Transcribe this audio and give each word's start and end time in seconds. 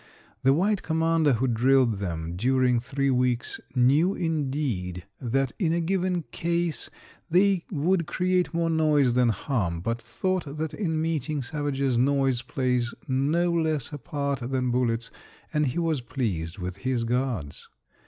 The 0.41 0.51
white 0.51 0.81
commander 0.81 1.33
who 1.33 1.47
drilled 1.47 1.97
them 1.97 2.35
during 2.35 2.79
three 2.79 3.11
weeks 3.11 3.59
knew, 3.75 4.15
indeed, 4.15 5.05
that 5.21 5.51
in 5.59 5.73
a 5.73 5.79
given 5.79 6.23
case 6.31 6.89
they 7.29 7.65
would 7.71 8.07
create 8.07 8.51
more 8.51 8.71
noise 8.71 9.13
than 9.13 9.29
harm, 9.29 9.79
but 9.79 10.01
thought 10.01 10.57
that 10.57 10.73
in 10.73 10.99
meeting 10.99 11.43
savages 11.43 11.99
noise 11.99 12.41
plays 12.41 12.95
no 13.07 13.51
less 13.53 13.93
a 13.93 13.99
part 13.99 14.39
than 14.39 14.71
bullets, 14.71 15.11
and 15.53 15.67
he 15.67 15.77
was 15.77 16.01
pleased 16.01 16.57
with 16.57 16.77
his 16.77 17.03
guards. 17.03 17.69